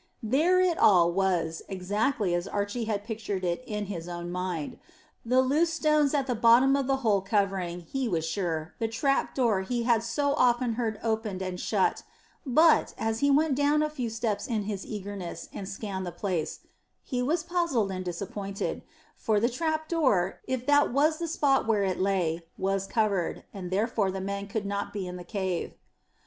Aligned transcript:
There 0.23 0.59
it 0.59 0.79
all 0.79 1.11
was, 1.11 1.61
exactly 1.67 2.33
as 2.33 2.47
Archy 2.47 2.85
had 2.85 3.03
pictured 3.03 3.43
it 3.43 3.63
in 3.67 3.85
his 3.85 4.07
own 4.07 4.31
mind: 4.31 4.79
the 5.23 5.43
loose 5.43 5.71
stones 5.75 6.15
at 6.15 6.25
the 6.25 6.33
bottom 6.33 6.75
of 6.75 6.87
the 6.87 6.95
hole 7.05 7.21
covering, 7.21 7.81
he 7.81 8.07
was 8.09 8.25
sure, 8.25 8.73
the 8.79 8.87
trap 8.87 9.35
door 9.35 9.61
he 9.61 9.83
had 9.83 10.01
so 10.01 10.33
often 10.33 10.73
heard 10.73 10.99
opened 11.03 11.43
and 11.43 11.59
shut; 11.59 12.01
but, 12.47 12.95
as 12.97 13.19
he 13.19 13.29
went 13.29 13.53
down 13.53 13.83
a 13.83 13.91
few 13.91 14.09
steps 14.09 14.47
in 14.47 14.63
his 14.63 14.87
eagerness, 14.87 15.49
and 15.53 15.69
scanned 15.69 16.07
the 16.07 16.11
place, 16.11 16.61
he 17.03 17.21
was 17.21 17.43
puzzled 17.43 17.91
and 17.91 18.03
disappointed; 18.03 18.81
for 19.15 19.39
the 19.39 19.49
trap 19.49 19.87
door, 19.87 20.39
if 20.47 20.65
that 20.65 20.91
was 20.91 21.19
the 21.19 21.27
spot 21.27 21.67
where 21.67 21.83
it 21.83 21.99
lay, 21.99 22.41
was 22.57 22.87
covered, 22.87 23.43
and 23.53 23.69
therefore 23.69 24.09
the 24.09 24.19
men 24.19 24.47
could 24.47 24.65
not 24.65 24.91
be 24.93 25.05
in 25.05 25.15
the 25.15 25.23
cave. 25.23 25.73